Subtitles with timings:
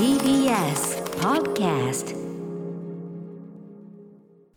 [0.00, 2.16] TBS Podcast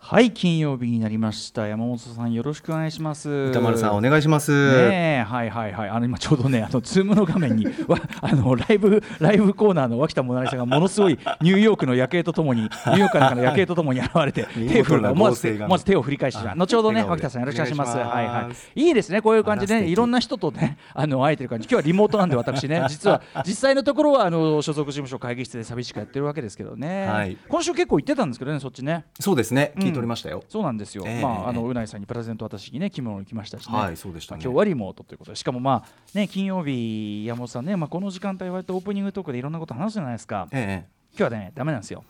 [0.06, 1.66] はい金曜日になりました。
[1.66, 3.30] 山本さんよろしくお願いします。
[3.30, 4.52] 宇多丸さんお願いします。
[4.52, 5.90] ねえはいはいはい。
[5.90, 17.98] あの今ちょうどねあのズームの画面にわあのライブライブコーナーの脇田もなりさんがものすごいニューヨークの夜景とともにニューヨークからの夜景とともに現れて見手を振る思わず思わず手を振り返してあ後ほどね脇田さんよろしくお願いします。
[17.98, 18.82] はいはい。
[18.82, 21.64] いいですねこういう感じでねいろんな人とねあの会えてる感じ。
[21.64, 22.84] 今日はリモートなんで私ね。
[22.92, 27.38] 実は実際のところはあの所属事務所会議室で寂しくやってるわけですけどね、はい。
[27.48, 29.06] 今週結構行ってたんですけどねそっちね。
[29.18, 29.72] そうですね。
[29.78, 30.44] 聞いておりましたよ。
[30.50, 34.40] そうなんですよ、ええまああのええうないさんにプレゼント私にね着物に来ましたしね、はいそうでしたね。
[34.40, 35.36] まあ今日はリモートということで。
[35.36, 40.48] しかもまあね金曜日山本さんねまあこの時間帯割とオープニングトークでいろんなこと話すじゃないですか。
[40.52, 42.04] え今日はねダメなんですよ。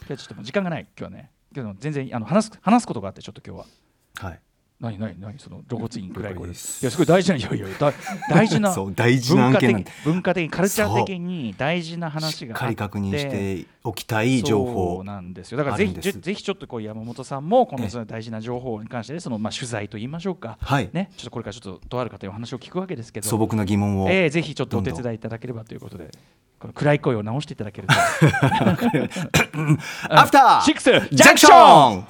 [0.00, 0.86] 今日はちょっともう時間がない。
[0.98, 3.66] 今日はね今日の全然あの話す話すことがあってちょっと今日は。
[4.22, 4.40] えはい。
[4.80, 7.92] 何何何その露骨に暗い声ですいやすごい大事ないやいやだ
[8.30, 9.72] 大事な 大事な案件。
[9.72, 12.64] 文化的文化的にカルチャー的に大事なし話があって。
[12.64, 15.04] っかり確認しておきたい情そ報う。
[15.04, 15.58] なんですよ。
[15.58, 17.90] だからぜひぜぜひちょっとこう山本さんもこのええ。
[17.90, 20.88] その大事な情報に関してそのまあ取材と言いましょうか、はい。
[20.94, 23.28] ね、ちょっとこれからちょっととある方にお話を聞くわけですけど。
[23.28, 24.08] 素朴な疑問を。
[24.08, 26.10] ええぜひちょっとお手伝いいただければということで。
[26.58, 27.94] この暗い声を直していただけると。
[30.10, 32.04] アフターシックスジャンクション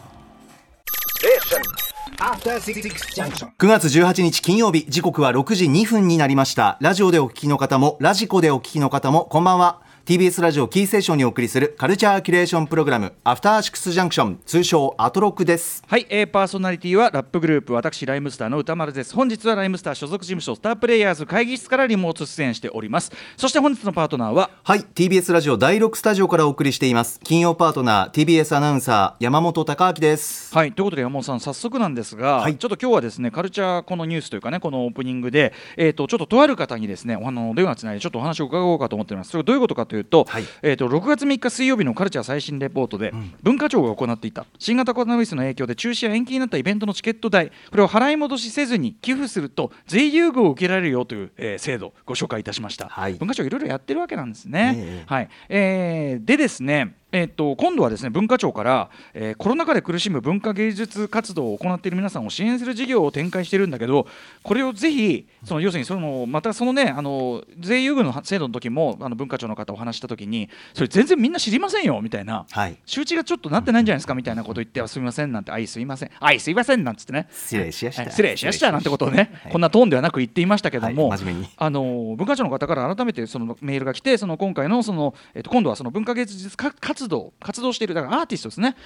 [2.21, 6.77] 9月18日金曜日時刻は6時2分になりました。
[6.79, 9.81] ラジオでお聞きの方もラジコでお聞きの方もこんばんは。
[10.06, 15.84] TBS ラジオキーステーションにお送りするカルチャーキュレーションプログラムアフターシックスジャンクション通称アトロックです。
[15.87, 19.15] はい、えー、パーソナリティはラップグループ私ライムスターの歌丸です。
[19.15, 23.12] 本日はライムスター所属事務所スタープレイヤーズ会議室からリモート出演しております。
[23.37, 27.21] そして本日のパートナーははい TBS ラジオ第6スタジオからお送りしています。
[27.23, 30.55] 金曜パートナー TBS アナウンサー山本貴明です。
[30.55, 32.56] はいということで山本さん早速なんですが、はい。
[32.56, 39.31] ちょっと今日はですねカルチャーこのニュースというかねこのオープニングでえっ、とちょっととある方にですねおあの電話つないでちょっとお話を伺おうかと思っています。
[39.31, 40.45] それがどういうことかというと、はい。
[40.63, 44.47] えっ、と6月3日水曜日のカルチャー最新レポートで、文化庁が行っていた。
[44.59, 53.15] 新型コロナウイルスの影響で中止や延期になったイベントのチケット代これを払い戻しせずに寄付すると税優遇を受けられるよという、えー制度をご紹介いたしました、はい。
[53.15, 55.12] 文化庁いろいろやってるわけなんですね、ええ。
[55.12, 55.29] はい。
[55.49, 64.06] えーでですねえっと今度はですね文化庁から、えーコロナ禍で苦しむ文化芸術活動を行っている皆さんを支援する事業を展開しているんだけど
[64.43, 72.76] これをぜひその要するにそのまたそのねあの税優遇の制度の時もあの文化庁の方お話した時にそれ全然みんな知りませんよみたいな、はい。
[72.84, 77.28] 周知がちょっとなってないんじゃないですかみたいなこと言ってはすみませんなんてあいすいませんあいすいませんなんつってね。
[77.32, 78.03] 失礼しやした。
[78.03, 79.53] はい失礼しやしたなんてことをね、はい。
[79.53, 81.49] こんなトーンではなく言っていましたけども、はい真面目に。
[81.56, 88.77] あの文化庁の方から改めてそのメールが来てその今回のその、えっと今度はその文化芸術か活動活動しているだからアーティストですね。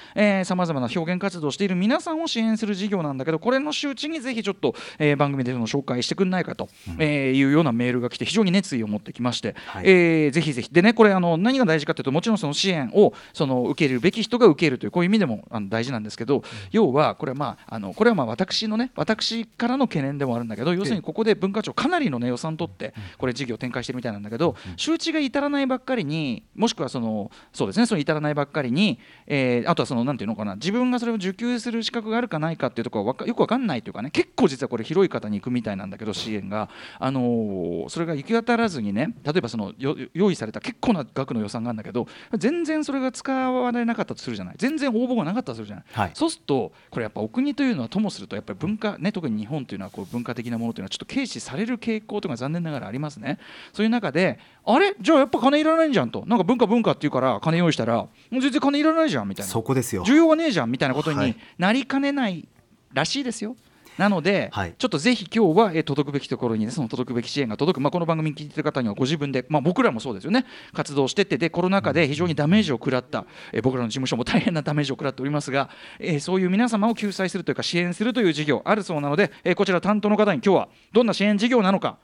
[0.45, 9.85] さまざまな表現活動をしている皆さんを支援する事業なんだけどこれの周知にぜひちょっと、えー番組でその紹介してくんないかと、えーいうようなメールが来て非常に熱意を持ってきまして、はい。
[9.87, 10.71] えーぜひぜひ。
[10.71, 36.69] でねこれあの何が大事かというともちろんその支援をその受けるべき人が受けるというこういう意味でもあの大事なんですけど、要はこれはまああのこれはまあ私のね私からの懸念でもあるんだけど要するにここで文化庁かなりのね予算取ってこれ事業展開してるみたいなんだけど周知が至らないばっかりにもしくはそのそうですねその至らないばっかりに、えーあとはそのなんていうのかな自分がそれを受給する資格があるかないかっていうところはよくわかんないというかね結構実はこれ広い方に行くみたいなんだけど支援が。
[36.99, 42.07] あのーそれが行き渡らずにね例えばそのよ用意された結構な額の予算があるんだけど
[42.37, 44.55] 全然それが使われなかったとするじゃない。
[44.59, 46.11] 全然応募がなかったとするじゃない、はい。
[46.15, 53.39] そうするとこれやっぱお国というのはともするとやっぱり文化ね特に日本というのはこう文化的なものというのはちょっと軽視される傾向というのが残念ながらありますね。
[53.73, 54.95] そういう中であれ？
[55.01, 56.25] じゃあやっぱ金いらないんじゃんと。
[56.27, 59.51] なんか文化文化っていうから金用意したらもう全然金いらないじゃんみたいな。
[59.53, 60.05] そこですよ。
[60.05, 61.37] 需要がねえじゃんみたいなことにはい。
[61.59, 62.49] なりかねない
[62.93, 63.57] らしいですよ。
[63.97, 64.75] なので、はい。
[64.77, 70.47] ちょっとぜひ今日は、えー届くべきところに、ね、その届くべき支援が届く、まあ、この番組に聞いてる方にはご自分で、まあ、僕らもそうですよね。
[70.73, 75.69] 活動してってでコロナ禍で非常にダメージを食らった、えー僕らの事務所も大変なダメージを食らっておりますが、
[76.01, 81.99] えーそういう皆様を救済するというか支援するという事業あるそうなので、えーこちら担当の方に今日はどんな支援事業なのか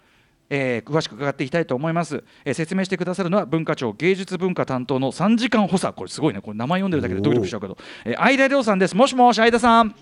[0.51, 5.95] えー詳しく伺っていきたいと思います、えー説明してくださるのは文化庁芸術文化担当の3時間補佐。
[5.95, 6.41] これすごいね。
[6.41, 8.97] これ名前読んでるだけでドキドキしちゃうけど、えー、相田亮さんです。
[8.97, 9.95] もしもし相田さん。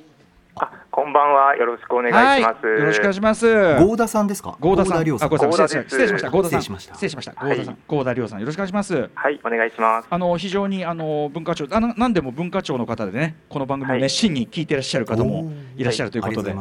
[0.61, 1.55] あ、こんばんは。
[1.57, 2.67] よろしくお願いします。
[2.67, 3.77] はい、よろしくお願いします。
[3.77, 4.57] 合田さんですか？
[4.59, 5.05] 合田さん。
[5.05, 5.29] 亮さん。
[5.29, 5.85] あごめんなさい。
[5.85, 6.31] 失礼しました。
[6.31, 6.63] 合田さん。
[6.63, 6.95] 失礼しました。
[6.95, 7.33] 失礼しました。
[7.37, 7.59] 合はい。
[7.59, 7.79] 田さん。
[7.87, 8.41] 合田亮さん。
[8.41, 9.11] よろしくお願いします。
[9.15, 10.09] はい、お願いします。
[10.11, 14.03] あの非常にあの文化庁あの何でも文化庁の方でねこの番組をはい。
[14.03, 16.53] 熱心に聞いていらっしゃる方もいらっしゃるということで、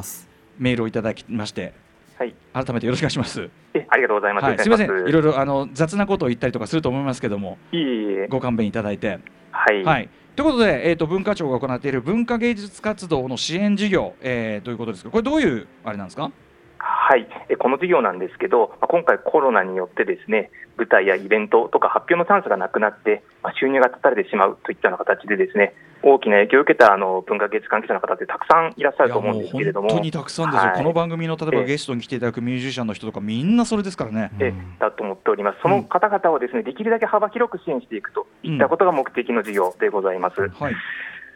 [0.60, 1.74] メールをいただきまして
[2.18, 2.34] はい。
[2.54, 3.50] 改めてよろしくお願いします。
[3.74, 4.44] え、ありがとうございます。
[4.46, 5.22] はい、すみません、いろいろ。
[5.22, 8.28] ろあの雑なことを言ったりとかすると思いますけども、いえいえ。
[8.28, 9.20] ご勘弁いただいて。
[9.52, 9.84] はい。
[9.84, 10.10] はい。
[10.36, 16.32] ということで、えー、と文化庁が行っている文化芸術活動の支援事業、えー、ということですけど、これどういうあれなんですか？
[16.80, 25.74] はい、えこの事業なんですけど、まあ今回、コロナによってですね舞台やイベントとか発表のチャンスがなくなって、まあ収入が断たれてしまうといったような形で、ですね
[26.04, 30.78] 大きな影響を受けたあの文化芸術関係者の方ってたくさんいらっしゃると思うんですけれども、本当にたくさんですよ、はい。
[30.78, 31.66] この番組の例えばええ。
[31.66, 34.32] ゲストに来ていただくミュージシャンの人とかみんなそれですからね。
[34.40, 40.42] えだと思っております、その方々をですねできるだけ幅広く支援していくといったことが目的の事業でございます。
[40.42, 40.76] はい、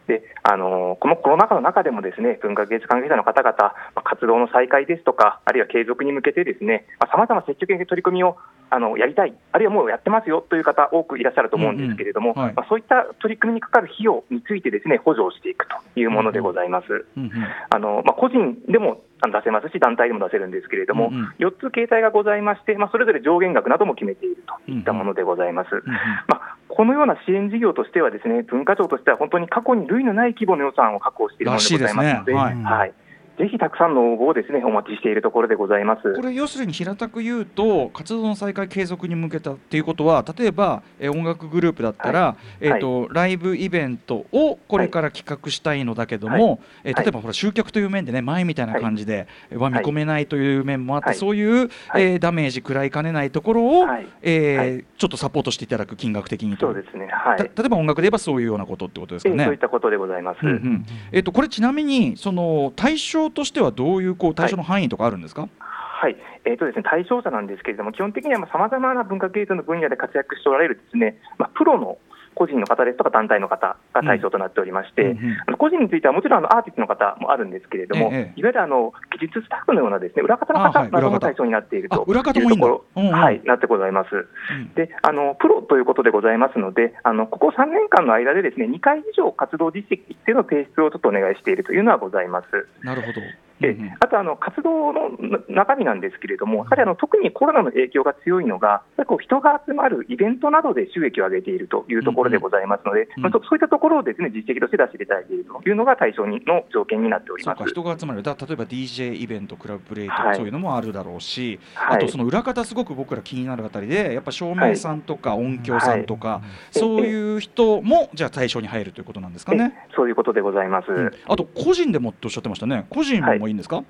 [0.07, 8.37] であのこのコロナ禍の中でもですね文化芸術関係者の方々、まあ活動の再開ですとか、あるいは継続に向けてですねさまざ、ま積極的な取り組みを
[8.71, 12.53] あのやりたい、あるいはもうやってますよという方、多くいらっしゃると思うんですけれども、うんうんはい。
[12.55, 17.05] まあ、そういった取り組みにかかる費用についてですね補助をしていくというものでございます。
[17.17, 17.31] うんうん
[17.69, 21.25] あのまあ、個人でも出せますし、団体でも出せるんですけれども、うんうん。
[21.39, 25.67] 4つ形態がございまして、まあ、それぞれ上限額なども決めているといったものでございます。
[25.71, 25.83] うんうん。
[26.27, 32.63] まあ、このような支援事業としては、ですね文化庁としては本当に過去に類のない規模の予算を確保しているものでございますので、ですね。
[32.63, 32.79] はい。
[32.79, 32.93] はい
[33.39, 36.13] ぜひたくさんの応募をですねお待ちしているところでございます。
[36.15, 47.05] これ要するに平たく言うと活動の再開継続に向けたっていうことは例えば、えー音楽グループだったら、えーとライブイベントをこれから企画したいのだけども、えーはい。
[47.05, 51.15] 例えばほら集客という面でね前みたいな感じで、えーは見込めないという面もあって、はい。
[51.17, 52.03] そういう、はい。
[52.03, 54.07] えーダメージ食らいかねないところを、はい。
[54.21, 54.85] えーはい。
[54.97, 56.67] ちょっとサポートしていただく金額的にと。
[56.67, 57.37] そうですね、はい。
[57.37, 59.35] た例えば音楽で言えばそういうようなことってことですかね。
[59.35, 60.39] ええそういったことでございます。
[60.43, 60.85] うんうん。
[61.11, 71.97] えっとこれちなみにその対象としてはどういうこう対象の範囲とかあるんですか、はい、えーとですね、対象者なんですけれども、基本的にはさまざまな文化芸術の分野で活躍しておられるですね、まあ、プロの
[72.35, 75.21] 個人の方ですとか団体の方が対象となっておりまして、うん
[75.61, 84.15] 個人についてはもちろんあのアーティストの方もあるんですけれども、ええいわゆるあの技術スタッフのようなですね裏方の方なども対象になっているとあ裏方いうところ、はい、なってございます。
[84.15, 92.47] うんであのプロということでございますので、あのここ3年間の間でですね2回以上活動実績っていうのを提出をちょっとお願いしているというのはございます。
[92.81, 93.21] なるほど。
[93.61, 93.91] でうんうん。
[93.99, 95.09] あとあの活動の
[95.47, 107.63] な中身なんですけれども、やはりあの特にコロナの影響が強いのが、こう人が集まるイベントなどで収益を上げているというところでございますので、うんまあ、そそういったところをです、ね、実績として出していただいているというのが対象にの条件になっております。
[107.67, 108.23] 人が集まる。
[108.23, 111.97] だ例えば DJ イベントクラブプレイとか、はいそういうのもあるだろうし、はい。
[111.97, 116.41] あとその裏方すごく僕ら気になるあたりでやっぱ照明さんとか音響さんとか、
[116.73, 116.79] い。
[116.79, 119.73] そういう人もじゃあ対象に入るということなんですかね？
[119.89, 120.91] えそういうことでございます。
[120.91, 121.11] うん。
[121.27, 122.85] あと個人でもっておっしゃってましたね。
[122.89, 123.83] 個人もいいんですか？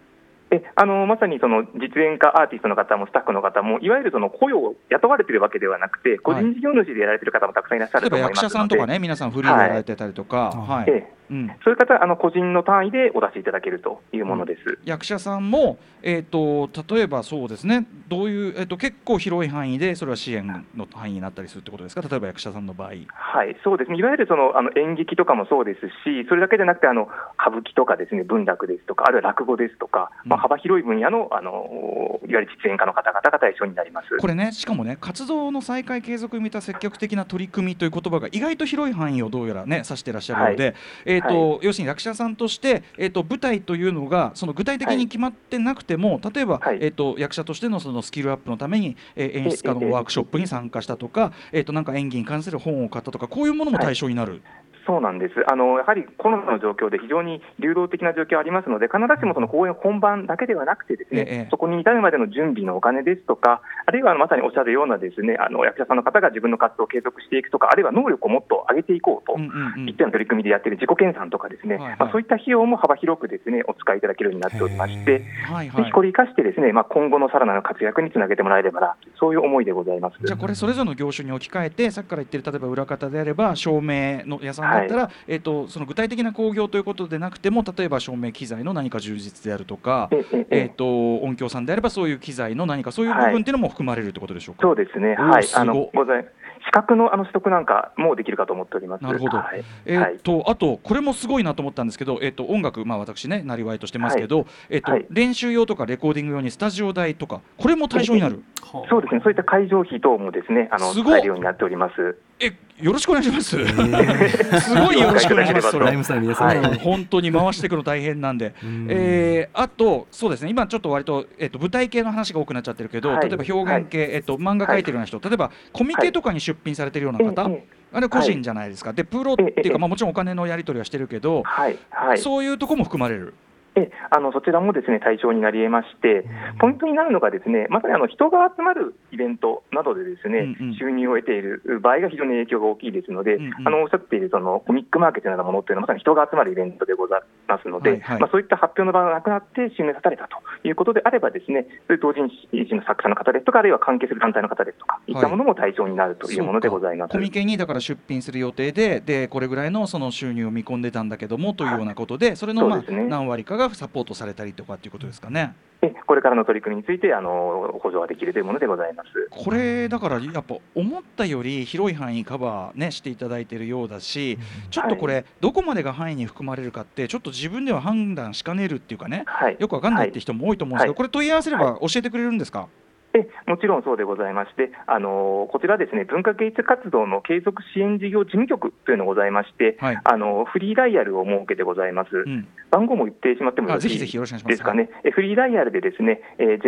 [0.54, 10.86] えあのまさにその実演家アーティストの方もスタッフの方も、いわゆるその雇用を雇われているわけではなくて、個人事業主でやられている方もたくさんいらっしゃると思いますので、役者さんとかね皆さんフリーでやられてたりとか、はい。
[10.90, 11.48] ええうん。
[11.64, 14.78] そういう方、あの個人の単位でお出しいただけるというものです。
[14.86, 22.02] 役者さんも、えー、と例えばそうですねどういう、えー、と結構広い範囲でそれは支援の範囲になったりするってことですか？
[22.02, 22.90] 例えば役者さんの場合。
[23.14, 27.08] はい、そうですね、いわゆるそのあの演劇とかもそうですし、それだけでなくて、あの
[27.40, 34.18] 歌舞伎とかですね文楽ですとか、あるいは落語ですとか、まあ、うん幅広い分野のあのいわゆる実演家の方々が対象になります。
[34.18, 40.76] これねしかもね活動の再開継続に向けた積極的な取り組みという言葉が意外と広い範囲をどうやらね指してらっしゃるので、はい
[41.06, 46.78] えーとは要するに役者さんとして、えー、と舞台というのがその具体的に決まってなくても、例えば、はい。
[46.82, 54.42] えー、と役者としてのそのスキルアップのために、えー演出家ええのワークショップに参加したとか、えー、となんか演技に関する本を買ったとかこういうものも対象になる。
[54.86, 55.34] そうなんです。
[55.52, 69.38] あのやはりコロナの状況で非常に流動的な状況ありますので、必ずしもその公演本番だけではなくて、ですね、ええそこに至るまでの準備のお金ですとか、あるいはまさにおっしゃるようなですねあの役者さんの方が自分の活動を継続していくとか、あるいは能力をもっと上げていこうと。
[69.42, 72.00] いったような取り組みでやっている自己研鑽とかですね、はいはい。
[72.00, 75.84] まあ、そういった費用も幅広くですねお使いいただけるようになっておりまして、はいはい。
[75.84, 80.18] ぜひこれ生かしてですね、まあ、今後のさらなる活躍につなげてもらえればな、そういう思いでございます。
[80.24, 94.62] じゃあこれそれぞれの業種に置き換えてさっきから言ってる例えば裏方であれば照明の屋さんだったら、えー、とその具体的な興行ということでなくても例えば照明機材の何か充実であるとか、ええええー、と音響さんであればそういう機材の何かそういう部分っていうのも含まれるってことでしょうか？
[94.62, 96.26] そうですね、はい、あのござい
[96.64, 99.04] 資格のあの取得なんかもできるかと思っております。
[99.04, 108.44] なるほどはいえはいーとあとこれもすごいなと思ったんですけど、えー、と音楽、まあ、私ねなりわいとしてますけど、えーとはい練習用とかレコーディング用にスタジオ代とかこれも対象になる。
[108.90, 112.18] そうですね、そういった会場費等もですね、あの使えるようになっております。
[112.42, 113.52] えよろしくお願いします。
[114.62, 115.72] すごいよろしくお願いします。
[115.72, 118.88] そ れライムスターの皆さん、うん本当に回していくの大変なんで、 ん。
[118.90, 120.50] えーあとそうですね。
[120.50, 123.30] 今ちょっと割と、えっと舞台系の話が多くなっちゃってるけど、はい。
[123.30, 129.78] 例えば表現系、えっと漫画描いてるような人、例えばコミケとかに出品されてるような方、ええあれ個人じゃないですか、でプロっていうか、ええ。
[129.78, 133.34] まあ、もちろんお金のやり取りはしてるけど、はい、はい、そういうとこも含まれる。
[133.76, 136.26] えあのそちらもですね対象になり得まして、
[136.60, 140.76] ポイントになるのが、ですねまさにあの人が集まるイベントなどでですね、うんうん。
[140.76, 143.68] 収入を得ている場合が非常に影響が大きいですので、うんうん。
[143.68, 148.20] あのおっしゃっているそのコミックマーケットのようなものっていうのは、まさに人が集まるイベントでございますので、はいはい。
[148.20, 150.38] まあ、そういった発表の場がなくなって収入立たれたと
[150.68, 155.14] いうことであれば、ですねそういう同人誌の作者の方ですとか、あるいは関係する団体の方ですとか、い。
[155.14, 157.12] ったものも対象になるというものでございます。
[157.12, 163.06] コミケにだから出品する予定ででこれぐらいのその収入を見込んでたんだけどもというようなことでそれのまあね。
[163.06, 165.54] 何割かがサポートされたりとかっていうことですかね。
[165.84, 169.10] えこれからの取り組みについてあの補助ができるというものでございます。
[169.32, 174.38] これだからやっぱ思ったより広い範囲カバーねしていただいているようだし
[174.70, 179.24] ちょっとこれどこまでが範囲に含まれるかってちょっと自分では判断しかねるっていうかね。
[179.26, 180.98] はい、よくわかんないって人も多いと思うんですけどはい。
[180.98, 182.68] これ問い合わせれば教えてくれるんですか？
[183.14, 190.00] えもちろんそうでございまして、あのこちらですね、文化芸術活動の継続支援事業事務局というのがございまして、はい。
[190.02, 192.10] あのフリーダイヤルを設けてございます。
[192.16, 192.48] うん。
[192.70, 194.52] 番号も言ってしまってもよろしいあぜひぜひよろしくお願いします。
[194.52, 194.90] ですかね。
[195.04, 196.64] えフリーダイヤルでですね、えー、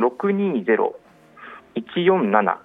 [0.00, 2.56] 0120-620-147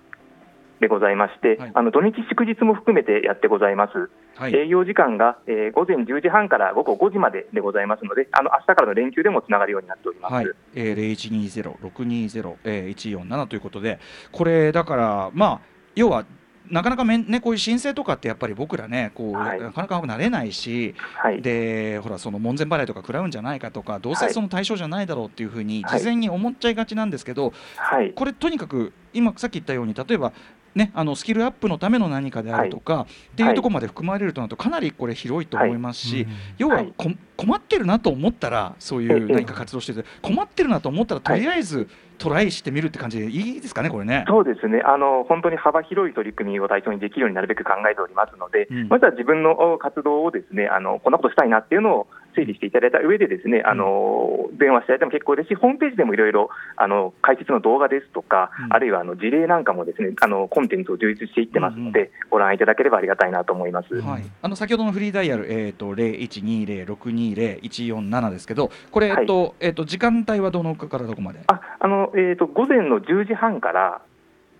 [0.79, 4.09] でございまして、はいあの土日祝日も含めてやってございます。
[4.35, 10.33] はい営業時間が、えー午前10時半から午後5時まででございますので、あの明日からの連休でもつながるようになっております。
[10.33, 10.45] はい、
[10.75, 13.99] えー、0120-620、えー、147ということで、
[14.31, 15.59] これ、だから、まあ、
[15.95, 16.25] 要は、
[16.69, 21.41] なかなかめん、ね、こういう申請とかってやっぱり僕らねこう、はいなかなか慣れないしはい。
[21.41, 28.13] でほらその門前払いとか食らうんじゃないかとかどうせはいその対象じゃないだろうっていうふうにはい事前に思っちゃいがちなんですけど、はい。
[28.13, 30.31] これとにかく今さっき言ったように例えば
[30.75, 36.93] ね、あのスキルアップのための何かであるとか、っていうところまで含まれるとなるとかなりこれ広いと思いますし、要ははい。
[36.97, 39.33] こ困ってるなと思ったらそういうええ。
[39.33, 44.25] 何か活動してて困ってるなと思ったらとりあえずトライしてみるって感じでいいですかねこれね。
[44.27, 44.81] そうですね。
[44.85, 48.87] あの、本当に幅広い取り組みを対象にできるようになるべく考えておりますので、うん。
[48.89, 58.73] まずは自分のお活動をですねあのこんなことしたいなっていうのを整理していただいた上で、ですねあの電話していただいても結構ですし、ホームページでもいろいろあの解説の動画ですとか、うん。
[58.73, 64.01] あるいはあの事例なんかもですねあのコンテンツを充実していってますので、ご覧いただければありがたいなと思います。
[64.01, 74.01] はい、あの先ほどのフリーダイヤル、えー、と0120-620-147ですけど、これ、えっとえっと時間帯はどのからどこまで、ああのえー、と午前の10時半から、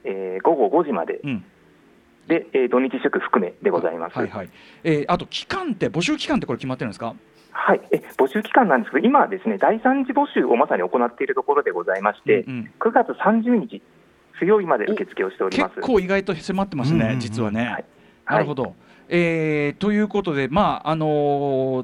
[0.04, 1.44] えー午後5時までうん
[2.30, 4.18] で、えー土日祝含めでございます。
[4.18, 4.50] はいはい。
[4.84, 7.16] えーあと期間って、募集期間ってこれ決まってるんですか？
[7.52, 12.72] はい、え募集期間なんですけど、今はですね第3次募集をまさに行っているところでございまして、うんうん。
[12.80, 13.82] 9月30日
[14.40, 15.76] 水曜日まで受付をしております。
[15.76, 17.02] 結構意外と迫ってますね、うん。
[17.02, 17.66] うんうん実はね。
[17.66, 17.86] はい。
[18.28, 18.76] なるほど。
[19.12, 21.08] えーということで、まああの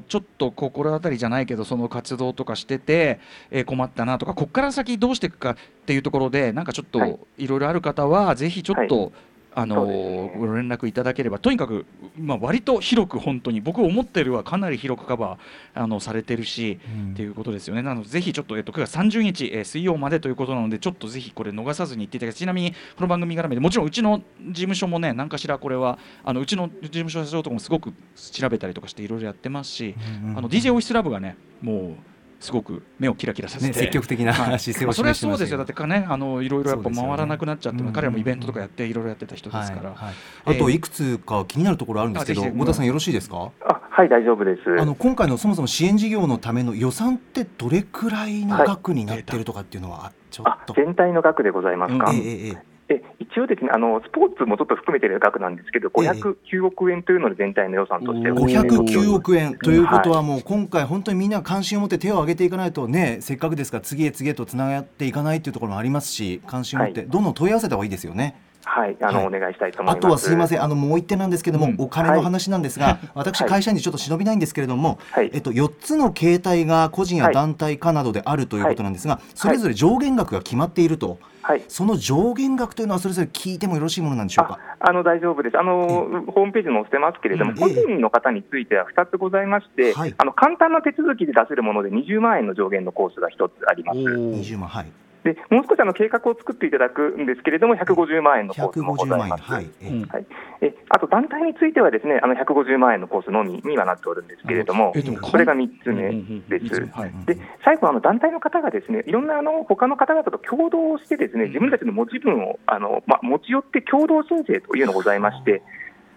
[0.04, 3.18] ちょっと心当たりじゃないけどその活動とかしてて、
[3.50, 7.18] えー困ったなとかここから先どうしていくかっていうところでなんかちょっと、はい。
[7.38, 9.12] い、ろいろある方はぜひちょっと、
[9.58, 11.86] あのねーご連絡いただければとにかく、
[12.18, 16.78] まあ、割と広く本当に僕思ってるはかなり広くカバーあのされてるし、
[17.12, 17.82] っていうことですよね。
[17.82, 29.94] なので、ぜひちょっと、えっと、9月30日、えー水曜までということなので、ちょっとぜひこれ逃さずに行っていただきちなみに、この番組絡みで、もちろんうちの事務所もね、何かしらこれは、あのうちの事務所社長とかもすごく調べたりとかして、いろいろやってますし、
[30.36, 33.78] あの DJ オフィスラブがね、もうすごく目をキラキラさせね、て。
[33.80, 39.90] 積極的なはい姿勢をまあそれは示してましたけどそうですよ、だってかね、あのいろいろやっぱ回らなくなっちゃって、うん彼らもイベントとかやって、いろいろやってた人ですから。
[39.90, 40.14] はいはい
[40.44, 43.50] あといくつか気になるところあるんですけど、小田さんよろしいですか？
[43.66, 44.60] あはい、大丈夫です。
[44.80, 50.74] あの今回のそもそも支援事業のための予算ってどれくらいの額になってるとかっていうのはちょっあと。
[50.74, 52.10] 全体の額でございますか？
[52.10, 56.10] うんえええええ一応ですねあの、スポーツもちょっと含めている額なんですけど、ええ。
[56.10, 58.60] 509億円というので全体の予算としておー。
[58.60, 67.08] 509億円ということははもう今回本当にみんな関心を持って手を挙げていかないとねせっかくですから次へ次へとつながっていかないというところもありますし関心を持ってはい。
[67.08, 68.40] どんどん問い合わせた方がいいですよね。
[68.68, 69.26] はい、あの、はい。
[69.28, 69.98] お願いしたいと思います。
[69.98, 70.62] あとはすいません。
[70.62, 71.76] あのもう一点なんですけども、うん。
[71.78, 73.50] お金の話なんですが、私はい。
[73.50, 75.30] 会社員でちょっと忍びないんですけれども、はい。
[75.32, 77.34] えっと4つの形態が個人やはい。
[77.34, 81.62] 団体かなどであるということなんですが、それぞれ上限額が決まっていると、はい。
[81.68, 84.58] その上限額というのはそれぞれ聞いてもよろしいものなんでしょうか？
[84.80, 85.56] ああの大丈夫です。
[85.56, 85.86] あの、
[86.26, 87.56] ホームページに載せてますけれども、うん。
[87.56, 90.14] 個人の方については2つございまして、はい。
[90.18, 93.98] あの簡単な手続きで出せるもので20万円の上限のコースが1つあります。
[94.00, 94.68] 20万。
[94.68, 94.86] はい
[95.26, 99.30] でもう少しあの計画を作っていただくんですけれども、150万円のコースもご150万円ざい。
[99.30, 99.42] ます。
[99.42, 100.02] はい、えうん。
[100.06, 100.26] はい、
[100.60, 106.14] えあと団体についてはですねあの150万円のコースのみにはなっておるんですけれども、これが3つ目
[106.46, 106.80] です。
[107.26, 111.48] で最後あの、団体の方がですねいろんなあの他の方々と共同をして、ですねうん。
[111.48, 115.62] 自分たちの持ち分をあの、まあ、持ち寄って共同申請というのがございまして、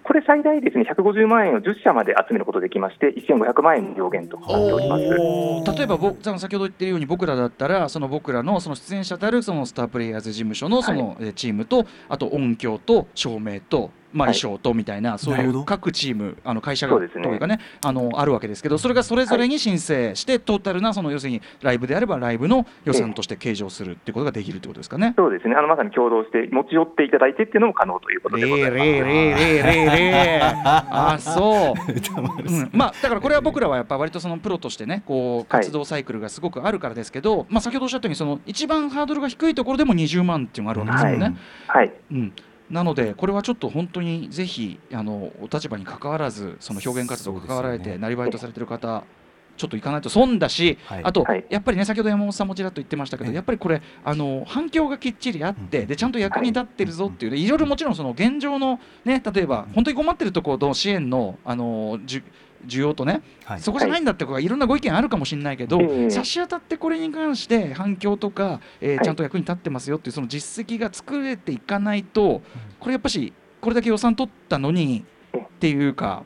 [0.10, 5.04] これ、最大ですね150万円を10社まで集めることができまして、1500万円の上限となっております。
[5.78, 15.62] 例えば僕先ほど言ってるように僕らだったらその僕らのその出演者であるそのスタープレイヤーズ事務所のその、えーチームとあと音響と照明とまあ、はい衣装とみたいな、そうないるほど。
[15.62, 17.24] う各チームあの会社がそうですね。
[17.24, 25.14] というかねあのあるわけですけどそれがそれぞれに申請して、トータルなその要するにライブであればライブの予算として計上するっていうことができるってことですかね？
[25.18, 28.84] そうですね、あのまさに共同して持ち寄っていただいてっていうのも可能ということでございます。
[28.84, 35.70] れいれいれいれいれいれいあそう、 うん、まあだからこれは僕らはやっぱ割とそのプロとしてねこうはい。
[35.70, 41.38] 活動サイクルがすごくあるからですけど、まあ先ほどおっしゃったようにその一番ハードルが低いところでも20万っていうのがあるわけですよね。
[41.68, 42.34] はい、うん、
[42.70, 49.04] なのでこれはちょっと本当にぜひあのお立場に関わらずその表現活動に関わられてねなりわいとされてる方
[49.58, 51.04] ちょっと行かないと損だし、はい。
[51.04, 51.46] あと、はい。
[51.50, 53.36] やっぱりね先ほど山本さんもちらっと言ってましたけど、ええ。
[53.36, 62.24] やっぱりこれあの反響がきっちりあって、うんでちゃんと役に立ってるぞっていう、でいろいろもちろんその現状のね例えば本当に困ってるところの支援のあのじゅ
[62.66, 63.60] 需要とね、はい。
[63.60, 64.48] そこじゃないんだってい。
[64.48, 66.10] ろんなご意見あるかもしれないけど、ええ。
[66.10, 69.06] 差し当たってこれに関して反響とか、えーはい。
[69.06, 72.42] ちゃんと役に立ってますよっていうその実績が作れていかないと、
[72.80, 75.06] これやっぱしこれだけ予算取ったのに
[75.38, 76.24] っていうか。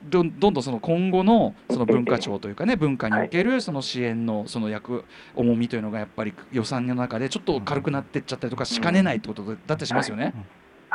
[0.00, 5.04] どんどんどんその今後のその文化庁というかね文化におけるその支援のその役
[5.34, 10.34] 重みというのがやっぱり予算の中でちょっと軽くなってっちゃったりとかしかねないってことだったりしますよね。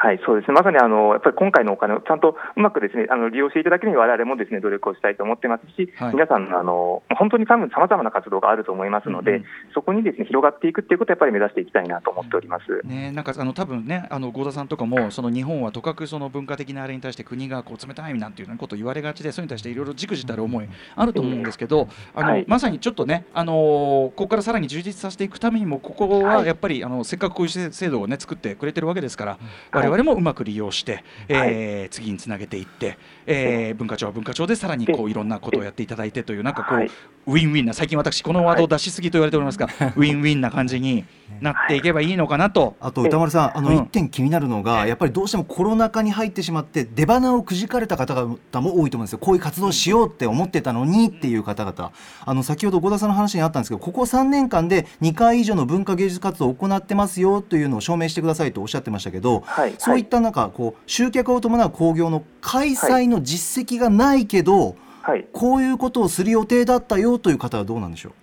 [0.03, 6.12] はい、そうですね、まさにあのやっぱり今回のお金をちゃんとうまくですねあの利用していただけるように、われわれもですね努力をしたいと思ってますし、はい。
[6.12, 9.45] 皆さんのあの本当に多分さまざまな活動があると思いますので、うんうん。
[9.74, 12.86] そこにですね広がっていくっていうことをやっぱり目指していきたいなと思っております。
[12.86, 20.67] ね、なんかあの多分ねあの合田さんとかもその日本はとかくその文化的なあれに対して国がこう冷たいなんていうようなことを言われがちでそれに対していろいろじくじたる思い
[20.98, 22.45] あると思うんですけど、あのはい。
[22.45, 26.48] まさにちょっとね、あのーここからさらに充実させていくためにもここははい。
[26.48, 29.31] やっぱり、あのせっかくこういう制度をね作ってくれてるわけですから、
[29.72, 29.89] はい。
[29.89, 32.98] 我々もうまく利用して、えー次につなげていって、
[33.28, 36.92] えー文化庁は文化庁でさらにこういろんなことをやっていただいてというなんかこう、はい
[37.25, 41.06] ウィンウィンな最近私このワードを出しすぎと言われておりますが、ウィンウィンな感じに
[41.42, 42.75] なっていけばいいのかなと。
[42.82, 43.75] あと歌丸さん、あのうん。
[43.77, 49.20] 一点気になるのが、やっぱりどうしてもコロナ禍に入ってしまって出花をくじかれた方々も多いと思うんですよ。
[49.20, 51.92] こういう活動をしようって思ってたのにっていう方々、
[52.25, 59.75] あの先ほど小田さんの話にあったんですけど、ここ3年間で2回以上の文化芸術活動を行ってますよというのを証明してくださいとおっしゃってましたけど、はい。
[59.77, 68.13] そういったなんかこう集客を伴う興行の開催の実績がないけど、はいこういうことをする予定だったよという方はどうなんでしょう？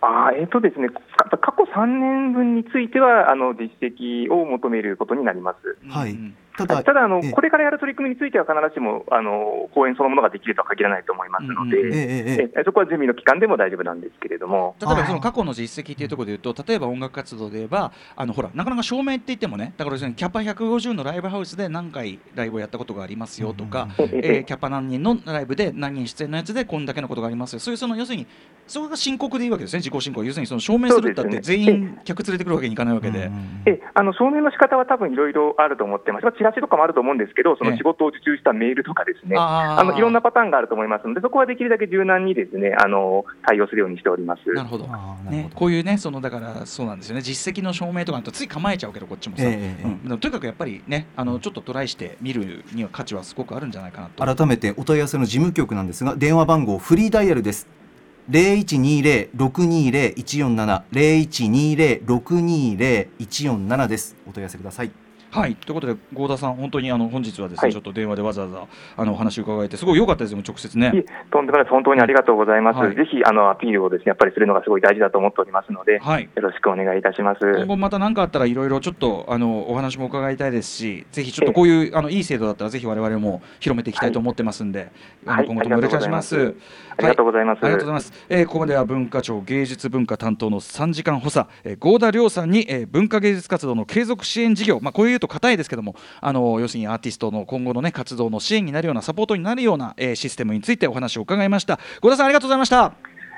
[0.00, 5.76] あーえーとですね、か過去3年分についてはあの実績を求めることになります。
[5.88, 12.64] はいうんただ、ただあのええ、これからやる取り組みについては必ずしもあの公演そのものができるとは限らないと思いますので、うんうんええええええ。
[12.64, 24.24] そこは準備の期間でも大丈夫なんですけれども、例えばその過去の実績っていうところで言うと例えば音楽活動で言えばあのほらなかなか証明って言ってもねだから要するにキャパ150のライブハウスで何回ライブをやったことがありますよとか、うんうんうん。
[24.24, 27.60] えーキャパ何人のライブで何人出演のやつでこんだけのことがありますよ。
[27.60, 28.26] そういうその要するに
[28.72, 30.24] それが申告でいいわけですね自己申告。
[30.24, 33.30] 要するにその証明するったって全員客連れてくるわけにいかないわけで。
[33.66, 37.70] えあの証明の仕方は多分いろいろあると思ってます、まあチラシとかもあると思うんですけど、そええ。
[37.72, 44.50] の仕事を受注したメールとかですね、あのいろんなパターンがあると思いますので、そこはできるだけ柔軟にですねあの対応するようにしております。
[44.54, 44.86] なるほど。
[45.28, 47.20] ねこういうねそのだからそうなんですよね。
[47.20, 50.18] 実績の証明とかだとつい構えちゃうけどこっちもさ、ええええうん。
[50.18, 54.24] とにかくやっぱりねあのちょっとトライしてみるには価値はすごくあるんじゃないかなと。
[54.24, 57.68] 改めてお問い合わせの事務局なんですが電話番号フリーダイヤルです
[58.30, 64.14] 0120-620-147 0120-620-147です。
[64.28, 65.01] お問い合わせください。
[65.32, 68.66] はいということで合田さん本当にあの本日はですね、はいちょっと電話でわざわざ
[68.98, 70.92] あのお話を伺えてすごい良かったですよ直接ね。
[71.30, 72.76] とんでもない本当にありがとうございます。
[72.78, 77.40] はいぜひあのアピールをですねやっぱりするのがすごい大事だと思っておりますので、はいよろしくお願いいたします。
[77.40, 84.90] 今後また何かあったらいろいろちょっとあのお話も伺いたいですしぜひちょっとこういうあのいい制度だったらぜひ我々も広めていきたいと思ってますんで、
[85.26, 86.54] あはいの今後ともよろしくお願いします。
[86.98, 87.64] ありがとうございます。
[87.64, 88.12] ありがとうございます。
[88.28, 101.78] えーここまでは文化庁芸術文化担当の3時間補佐、えー、合田亮さんに、えー文化芸術活動の継続支援事業、まあ、こういうと硬いですけどもあの要するにアーティストの今後の、ね、活動の支援になるようなサポートになるような、えーシステムについてお話を伺いました。
[102.00, 102.92] 合田さんありがとうございました。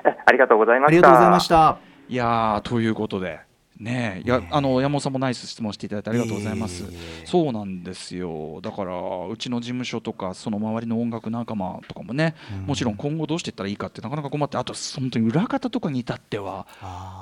[0.07, 0.89] えありがとうございました。
[0.89, 3.54] ありがとうございましたいやーということで。
[3.79, 6.85] ねえいやあの山本さんもナイス質問していただいてありがとうございます。
[7.25, 8.61] そうなんですよ。
[8.63, 8.93] だから
[9.29, 12.35] うちの事務所とかその周りの音楽仲間とかもね、
[12.67, 16.67] もちろん今後どうしていったらいいかってなかなか困ってあと本当に裏方とかに至っては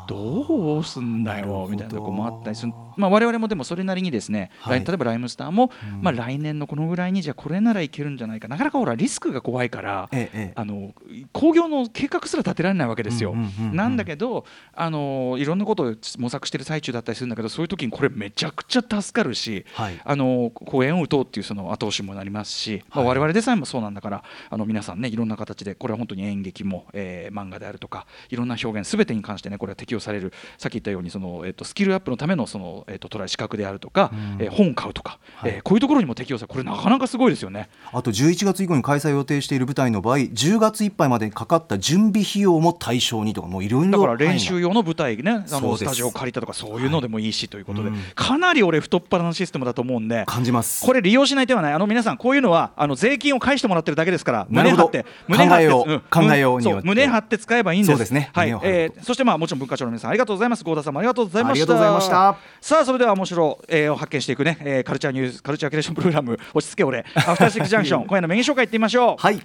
[0.09, 4.85] どうすんだよみたいなとこもあったりする、まあ、我々もでもそれなりにですね、はい。
[4.85, 6.03] 来例えばライムスターも、うん。
[6.03, 8.49] まあ、来年のこのぐらいにじゃあこれならいけるんじゃないか。
[8.49, 10.09] なかなかほらリスクが怖いから。
[10.13, 10.53] ええええ。
[10.55, 10.93] あの
[11.33, 13.35] 興行の計画すら立てられないわけですよ。
[13.73, 20.01] なんだけどあのいろんなことを模索してる最中だったりするんだけどそういう時にこれめちゃくちゃ助かるし、はい。
[20.05, 30.33] あの公演を打とうっていうその後押しもなりますし、まあ、はい我々でさえもそうなんだからあの皆さんねいろんな形でこれは本当に演劇も、えー漫画であるとかいろんな表現すべてに関してねこれは適用される。
[30.59, 37.71] さっき言ったようにその、えっとスキルアップのためのそのと,、えー、とトライ資格であるとか、えー本買うとか、えーこういうところにも適用されこれなかなかすごいですよね。
[37.93, 47.97] あと11月以降に開催予定している舞台の場合10月いっぱいまでにかかった準備費用も対象にとかもういろいろだから練習用の舞台ねあのスタジオを借りたとかそういうのでもいいしということで、うん。
[48.15, 50.85] かなり俺太っ腹なシステムだと思うんで感じます。
[50.85, 51.73] これ利用しない手はない。
[51.73, 56.01] あの皆さんこういうのはあの税金を返してもらってるだけですから胸張って胸張って考えよう。
[56.29, 57.91] 考えように胸張って使えばいいんです。
[57.93, 58.31] そうですね。
[58.35, 58.51] はい。
[58.63, 60.65] えーそしてまあもちろん文化庁の皆さんありがとうございます。
[60.65, 61.63] 合田さんもありがとうございました。
[61.63, 62.37] ありがとうございました。
[62.61, 67.05] さあそれでは面白えーを発見していくね、えーカルチャーニュースカルチャーキュレーションプログラム落ち着け俺。
[67.15, 69.23] アフターシックスジャンクション 今夜のメイン紹介いってみましょう。
[69.23, 69.41] はい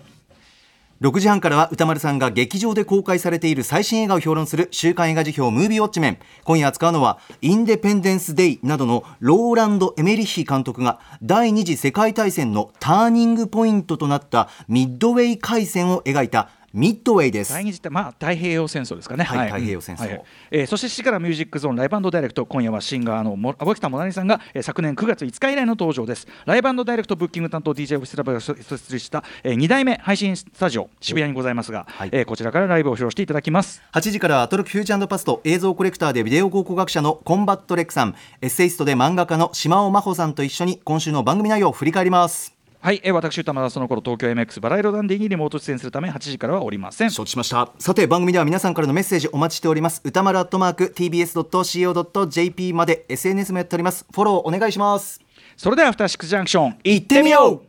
[1.00, 6.18] 6時半からは歌丸さんが劇場で公開されている最新映画を評論する週刊映画辞表ムービーウォッチメン。
[6.44, 17.54] 今夜扱うのはインデペンデンス・デイなどのローランド・エメリッヒ監督が第二次世界大戦のターニングポイントとなったミッドウェイ海戦を描いたミッドウェイです。
[17.54, 19.24] 第二次まあ太平洋戦争ですかね。
[19.24, 20.08] はい太平洋戦争。
[20.08, 20.24] はい。
[20.52, 26.28] えーそして7時からミュージックゾーン Live Direct 今夜はシンガーのも青木田もなみさんが、えー昨年9月5日以来の登場です。
[26.46, 32.10] Live Direct ブッキング担当 DJ オフィスラブが設立した、え2代目配信スタジオ渋谷にございますが、はい。
[32.12, 33.82] えーこちらからライブを披露していただきます。
[33.94, 47.12] 8時からはアトロックフューチャーパスト映像コレクターでビデオ考古学者のコンバット REC さんエッセイストで漫画家のしまおまほさんと一緒に今週の番組内容を振り返りますはい、えー私宇多丸はその頃東京 MX バラいろダンディにリモート出演するため8時からはおりません。
[47.12, 47.70] 承知しました。
[47.80, 50.02] さて番組では皆さんからのメッセージお待ちしております。
[50.04, 54.06] 宇多丸アットマーク TBS.CO.JP まで SNS もやっております。
[54.14, 55.20] フォローお願いします。
[55.58, 57.68] それではアフターシックスジャンクション行ってみよう。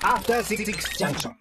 [0.00, 0.64] After Six
[0.98, 1.32] Junction.